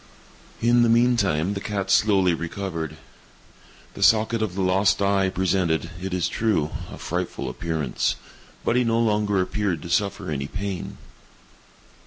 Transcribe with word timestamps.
In 0.63 0.81
the 0.81 0.89
meantime 0.89 1.53
the 1.53 1.61
cat 1.61 1.91
slowly 1.91 2.33
recovered. 2.33 2.97
The 3.93 4.01
socket 4.01 4.41
of 4.41 4.55
the 4.55 4.63
lost 4.63 4.99
eye 4.99 5.29
presented, 5.29 5.91
it 6.01 6.11
is 6.11 6.27
true, 6.27 6.71
a 6.91 6.97
frightful 6.97 7.47
appearance, 7.47 8.15
but 8.65 8.75
he 8.75 8.83
no 8.83 8.99
longer 8.99 9.39
appeared 9.39 9.83
to 9.83 9.91
suffer 9.91 10.31
any 10.31 10.47
pain. 10.47 10.97